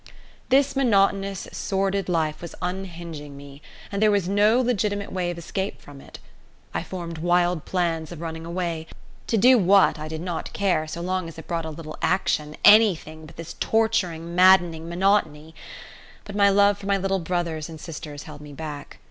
This 0.49 0.75
monotonous 0.75 1.47
sordid 1.51 2.09
life 2.09 2.41
was 2.41 2.55
unhinging 2.59 3.37
me, 3.37 3.61
and 3.91 4.01
there 4.01 4.09
was 4.09 4.27
no 4.27 4.59
legitimate 4.59 5.11
way 5.11 5.29
of 5.29 5.37
escape 5.37 5.79
from 5.79 6.01
it. 6.01 6.17
I 6.73 6.81
formed 6.81 7.19
wild 7.19 7.65
plans 7.65 8.11
of 8.11 8.19
running 8.19 8.43
away, 8.43 8.87
to 9.27 9.37
do 9.37 9.59
what 9.59 9.99
I 9.99 10.07
did 10.07 10.21
not 10.21 10.53
care 10.53 10.87
so 10.87 11.01
long 11.01 11.27
as 11.27 11.37
it 11.37 11.45
brought 11.47 11.65
a 11.65 11.69
little 11.69 11.99
action, 12.01 12.57
anything 12.65 13.27
but 13.27 13.35
this 13.35 13.53
torturing 13.59 14.33
maddening 14.33 14.89
monotony; 14.89 15.53
but 16.23 16.35
my 16.35 16.49
love 16.49 16.79
for 16.79 16.87
my 16.87 16.97
little 16.97 17.19
brothers 17.19 17.69
and 17.69 17.79
sisters 17.79 18.23
held 18.23 18.41
me 18.41 18.53
back. 18.53 18.97